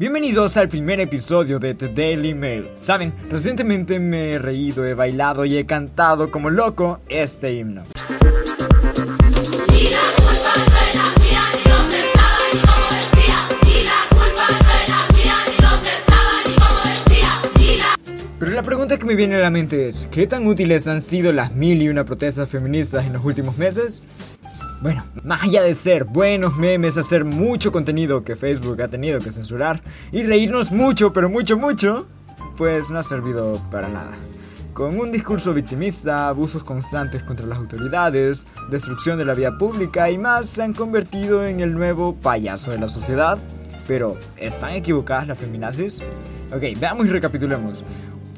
[0.00, 2.68] Bienvenidos al primer episodio de The Daily Mail.
[2.76, 7.82] Saben, recientemente me he reído, he bailado y he cantado como loco este himno.
[18.38, 21.32] Pero la pregunta que me viene a la mente es, ¿qué tan útiles han sido
[21.32, 24.02] las mil y una protestas feministas en los últimos meses?
[24.80, 29.32] Bueno, más allá de ser buenos memes, hacer mucho contenido que Facebook ha tenido que
[29.32, 29.82] censurar
[30.12, 32.06] y reírnos mucho, pero mucho, mucho,
[32.56, 34.12] pues no ha servido para nada.
[34.74, 40.18] Con un discurso victimista, abusos constantes contra las autoridades, destrucción de la vía pública y
[40.18, 43.36] más, se han convertido en el nuevo payaso de la sociedad.
[43.88, 46.00] Pero, ¿están equivocadas las feminazis?
[46.52, 47.82] Ok, veamos y recapitulemos.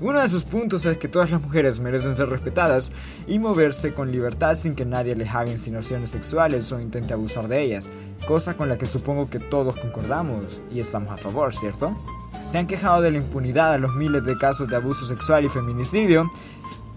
[0.00, 2.92] Uno de sus puntos es que todas las mujeres merecen ser respetadas
[3.26, 7.60] y moverse con libertad sin que nadie les haga insinuaciones sexuales o intente abusar de
[7.62, 7.90] ellas,
[8.24, 11.96] cosa con la que supongo que todos concordamos y estamos a favor, ¿cierto?
[12.44, 15.48] Se han quejado de la impunidad a los miles de casos de abuso sexual y
[15.48, 16.30] feminicidio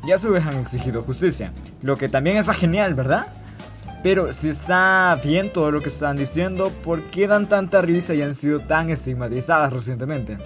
[0.05, 3.33] y a su vez han exigido justicia, lo que también está genial, ¿verdad?
[4.03, 8.22] Pero si está bien todo lo que están diciendo, ¿por qué dan tanta risa y
[8.22, 10.38] han sido tan estigmatizadas recientemente?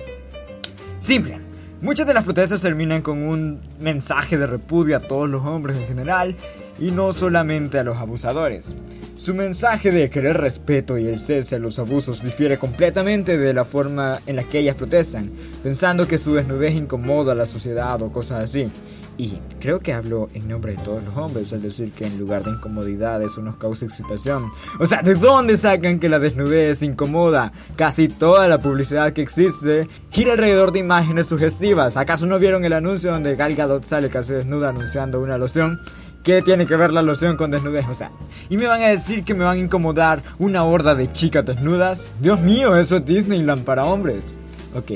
[1.01, 1.54] Simple.
[1.85, 5.85] Muchas de las protestas terminan con un mensaje de repudio a todos los hombres en
[5.85, 6.35] general
[6.79, 8.75] y no solamente a los abusadores.
[9.17, 13.63] Su mensaje de querer respeto y el cese a los abusos difiere completamente de la
[13.63, 15.31] forma en la que ellas protestan,
[15.63, 18.69] pensando que su desnudez incomoda a la sociedad o cosas así.
[19.17, 22.43] Y creo que hablo en nombre de todos los hombres al decir que en lugar
[22.43, 24.49] de incomodidad eso nos causa excitación.
[24.77, 27.53] O sea, ¿de dónde sacan que la desnudez incomoda?
[27.77, 31.95] Casi toda la publicidad que existe gira alrededor de imágenes sugestivas.
[31.95, 35.79] ¿Acaso no vieron el anuncio donde Gal Gadot sale casi desnuda anunciando una loción?
[36.25, 37.87] ¿Qué tiene que ver la loción con desnudez?
[37.87, 38.09] O sea,
[38.49, 42.07] ¿y me van a decir que me van a incomodar una horda de chicas desnudas?
[42.19, 44.33] Dios mío, eso es Disneyland para hombres.
[44.73, 44.91] Ok.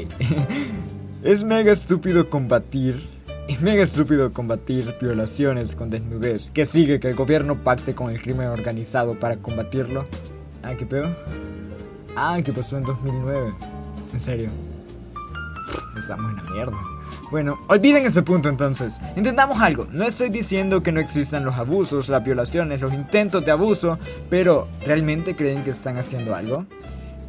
[1.24, 3.08] es mega estúpido combatir
[3.50, 6.52] es mega estúpido combatir violaciones con desnudez.
[6.52, 7.00] ¿Qué sigue?
[7.00, 10.06] ¿Que el gobierno pacte con el crimen organizado para combatirlo?
[10.62, 11.10] Ah, ¿qué pedo?
[12.16, 13.54] Ah, ¿qué pasó en 2009?
[14.14, 14.50] En serio.
[15.98, 16.78] Estamos en la mierda.
[17.32, 19.00] Bueno, olviden ese punto entonces.
[19.16, 19.88] Intentamos algo.
[19.92, 24.00] No estoy diciendo que no existan los abusos, las violaciones, los intentos de abuso,
[24.32, 26.66] pero ¿realmente creen que están haciendo algo?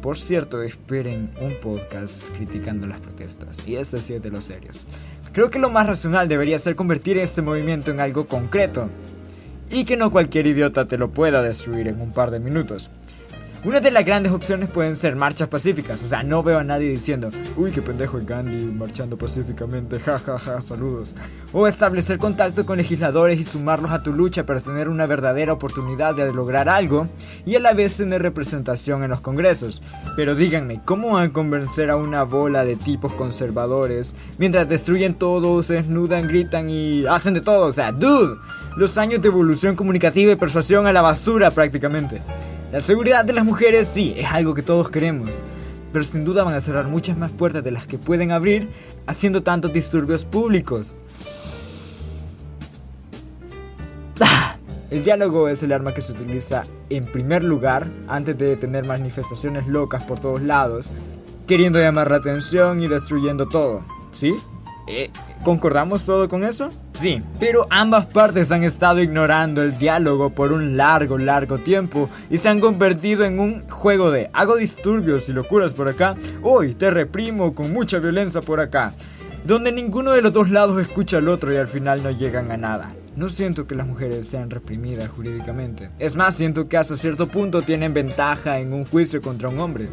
[0.01, 3.57] Por cierto, esperen un podcast criticando las protestas.
[3.67, 4.85] Y este sí es de los serios.
[5.33, 8.89] Creo que lo más racional debería ser convertir este movimiento en algo concreto
[9.69, 12.89] y que no cualquier idiota te lo pueda destruir en un par de minutos.
[13.63, 16.89] Una de las grandes opciones pueden ser marchas pacíficas, o sea, no veo a nadie
[16.89, 21.13] diciendo, uy, qué pendejo es Gandhi marchando pacíficamente, jajaja, ja, ja, saludos.
[21.53, 26.15] O establecer contacto con legisladores y sumarlos a tu lucha para tener una verdadera oportunidad
[26.15, 27.07] de lograr algo
[27.45, 29.83] y a la vez tener representación en los congresos.
[30.15, 35.61] Pero díganme, ¿cómo van a convencer a una bola de tipos conservadores mientras destruyen todo,
[35.61, 37.67] se desnudan, gritan y hacen de todo?
[37.67, 38.39] O sea, dude,
[38.75, 42.23] los años de evolución comunicativa y persuasión a la basura prácticamente.
[42.71, 45.31] La seguridad de las mujeres sí, es algo que todos queremos,
[45.91, 48.69] pero sin duda van a cerrar muchas más puertas de las que pueden abrir
[49.07, 50.95] haciendo tantos disturbios públicos.
[54.89, 59.67] El diálogo es el arma que se utiliza en primer lugar antes de tener manifestaciones
[59.67, 60.87] locas por todos lados,
[61.47, 63.81] queriendo llamar la atención y destruyendo todo,
[64.13, 64.33] ¿sí?
[64.93, 65.09] Eh,
[65.45, 66.69] ¿Concordamos todo con eso?
[66.95, 72.39] Sí, pero ambas partes han estado ignorando el diálogo por un largo, largo tiempo y
[72.39, 76.91] se han convertido en un juego de hago disturbios y locuras por acá, hoy te
[76.91, 78.93] reprimo con mucha violencia por acá,
[79.45, 82.57] donde ninguno de los dos lados escucha al otro y al final no llegan a
[82.57, 82.93] nada.
[83.15, 85.89] No siento que las mujeres sean reprimidas jurídicamente.
[85.99, 89.87] Es más, siento que hasta cierto punto tienen ventaja en un juicio contra un hombre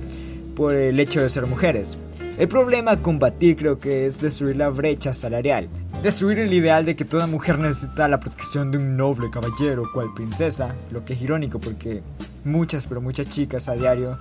[0.57, 1.97] por el hecho de ser mujeres.
[2.39, 5.69] El problema a combatir creo que es destruir la brecha salarial.
[6.05, 10.15] Destruir el ideal de que toda mujer necesita la protección de un noble caballero, cual
[10.15, 12.01] princesa, lo que es irónico porque
[12.45, 14.19] muchas, pero muchas chicas a diario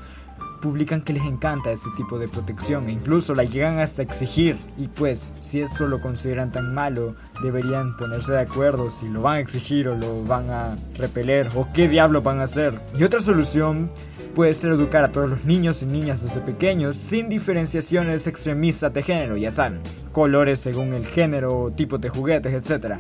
[0.57, 4.57] publican que les encanta este tipo de protección e incluso la llegan hasta exigir.
[4.77, 9.37] Y pues, si eso lo consideran tan malo, deberían ponerse de acuerdo si lo van
[9.37, 12.81] a exigir o lo van a repeler o qué diablo van a hacer.
[12.97, 13.91] Y otra solución
[14.37, 19.01] puede ser educar a todos los niños y niñas desde pequeños sin diferenciaciones extremistas de
[19.01, 19.81] género, ya saben,
[20.11, 22.99] colores según el género, tipos de juguetes, etc.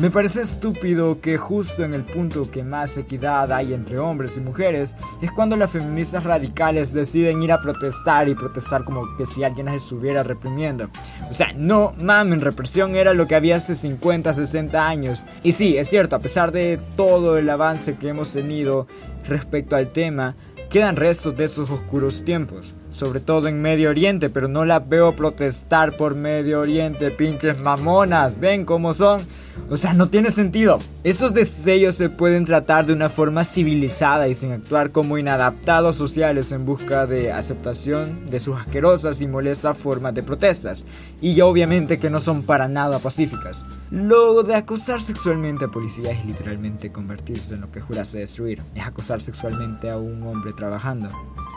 [0.00, 4.40] Me parece estúpido que justo en el punto que más equidad hay entre hombres y
[4.40, 9.44] mujeres es cuando las feministas radicales deciden ir a protestar y protestar como que si
[9.44, 10.90] alguien las estuviera reprimiendo.
[11.30, 15.24] O sea, no mamen, represión era lo que había hace 50, 60 años.
[15.44, 18.88] Y sí, es cierto, a pesar de todo el avance que hemos tenido
[19.28, 20.34] respecto al tema,
[20.70, 22.74] quedan restos de esos oscuros tiempos.
[22.94, 28.38] sobre todo en Medio Oriente, pero no las veo protestar por Medio Oriente, pinches mamonas,
[28.38, 29.26] ven cómo son.
[29.68, 30.78] O sea, no tiene sentido.
[31.02, 36.50] Estos deseos se pueden tratar de una forma civilizada y sin actuar como inadaptados sociales
[36.52, 40.86] en busca de aceptación de sus asquerosas y molestas formas de protestas.
[41.20, 43.64] Y obviamente que no son para nada pacíficas.
[43.90, 48.62] Lo de acosar sexualmente a policías es literalmente convertirse en lo que jurase destruir.
[48.74, 51.10] Es acosar sexualmente a un hombre trabajando.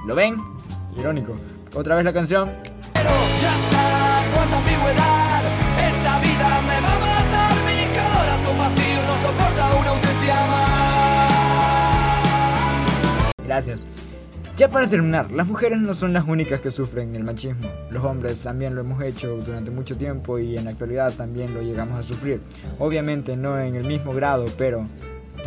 [0.05, 0.35] ¿Lo ven?
[0.97, 1.35] Irónico.
[1.73, 2.51] Otra vez la canción.
[2.93, 3.09] Pero
[3.41, 5.43] ya está, cuánta ambigüedad.
[5.89, 7.55] Esta vida me va a matar.
[7.65, 10.67] Mi corazón vacío no soporta una ausencia más.
[13.43, 13.87] Gracias.
[14.57, 17.69] Ya para terminar, las mujeres no son las únicas que sufren el machismo.
[17.91, 21.61] Los hombres también lo hemos hecho durante mucho tiempo y en la actualidad también lo
[21.61, 22.41] llegamos a sufrir.
[22.79, 24.87] Obviamente no en el mismo grado, pero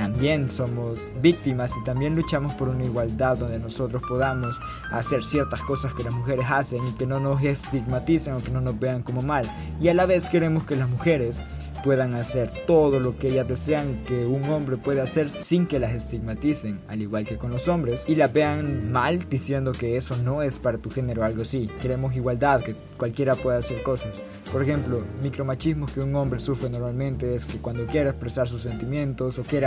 [0.01, 4.59] también somos víctimas y también luchamos por una igualdad donde nosotros podamos
[4.91, 8.63] hacer ciertas cosas que las mujeres hacen y que no nos estigmaticen o que no
[8.63, 9.45] nos vean como mal.
[9.79, 11.43] Y a la vez queremos que las mujeres
[11.85, 15.79] puedan hacer todo lo que ellas desean y que un hombre puede hacer sin que
[15.79, 20.17] las estigmaticen, al igual que con los hombres, y las vean mal diciendo que eso
[20.17, 21.71] no es para tu género o algo así.
[21.83, 24.13] Queremos igualdad, que cualquiera pueda hacer cosas.
[24.53, 29.39] Por ejemplo, micromachismos que un hombre sufre normalmente es que cuando quiere expresar sus sentimientos
[29.39, 29.67] o quiere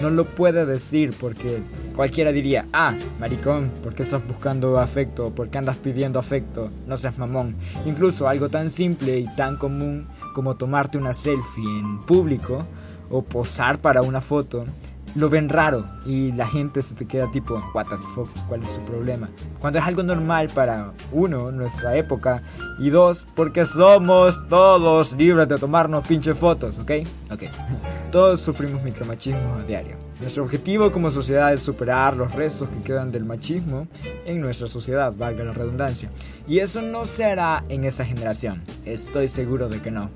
[0.00, 1.62] no lo puede decir porque
[1.94, 5.30] cualquiera diría, ah, maricón, ¿por qué estás buscando afecto?
[5.30, 6.70] ¿Por qué andas pidiendo afecto?
[6.86, 7.56] No seas mamón.
[7.84, 12.66] Incluso algo tan simple y tan común como tomarte una selfie en público
[13.10, 14.66] o posar para una foto
[15.14, 18.70] lo ven raro y la gente se te queda tipo, what the fuck, ¿cuál es
[18.70, 19.28] su problema?
[19.58, 22.42] Cuando es algo normal para uno, nuestra época,
[22.78, 26.90] y dos, porque somos todos libres de tomarnos pinche fotos, ¿ok?
[27.30, 27.42] Ok.
[28.10, 29.96] Todos sufrimos micromachismo a diario.
[30.20, 33.86] Nuestro objetivo como sociedad es superar los restos que quedan del machismo
[34.26, 36.10] en nuestra sociedad, valga la redundancia.
[36.48, 40.10] Y eso no se hará en esa generación, estoy seguro de que no.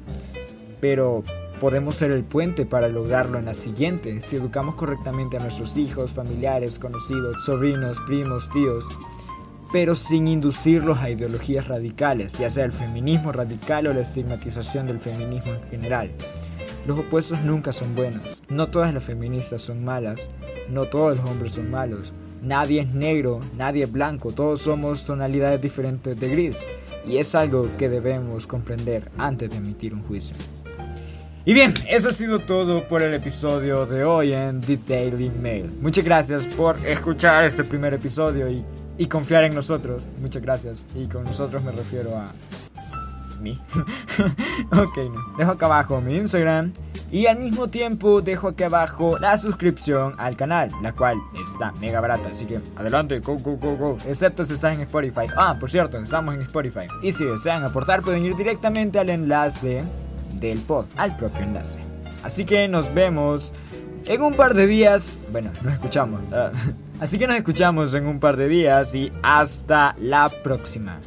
[0.80, 1.22] Pero
[1.60, 6.12] podemos ser el puente para lograrlo en la siguiente si educamos correctamente a nuestros hijos,
[6.12, 8.86] familiares, conocidos, sobrinos, primos, tíos,
[9.72, 15.00] pero sin inducirlos a ideologías radicales, ya sea el feminismo radical o la estigmatización del
[15.00, 16.10] feminismo en general.
[16.86, 18.42] Los opuestos nunca son buenos.
[18.48, 20.30] No todas las feministas son malas,
[20.68, 22.12] no todos los hombres son malos.
[22.42, 26.66] Nadie es negro, nadie es blanco, todos somos tonalidades diferentes de gris.
[27.06, 30.36] Y es algo que debemos comprender antes de emitir un juicio.
[31.46, 35.70] Y bien, eso ha sido todo por el episodio de hoy en The Daily Mail.
[35.82, 38.64] Muchas gracias por escuchar este primer episodio y,
[38.96, 40.08] y confiar en nosotros.
[40.22, 40.86] Muchas gracias.
[40.94, 42.32] Y con nosotros me refiero a
[43.42, 43.60] mí.
[44.72, 45.36] ok, no.
[45.36, 46.72] Dejo acá abajo mi Instagram.
[47.12, 52.00] Y al mismo tiempo dejo aquí abajo la suscripción al canal, la cual está mega
[52.00, 52.30] barata.
[52.30, 53.98] Así que adelante, go, go, go, go.
[54.06, 55.26] Excepto si estás en Spotify.
[55.36, 56.86] Ah, por cierto, estamos en Spotify.
[57.02, 59.84] Y si desean aportar, pueden ir directamente al enlace
[60.40, 61.78] del pod al propio enlace.
[62.22, 63.52] Así que nos vemos
[64.06, 65.16] en un par de días.
[65.30, 66.20] Bueno, nos escuchamos.
[67.00, 71.00] Así que nos escuchamos en un par de días y hasta la próxima.